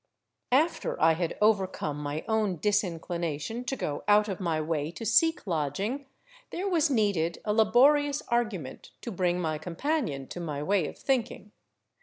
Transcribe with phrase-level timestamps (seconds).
[0.55, 5.45] After I had overcome my own disinclination to go out of my way to seek
[5.45, 6.07] lodging,
[6.49, 11.51] there was needed a laborious argument to bring my companion to my way of thinking.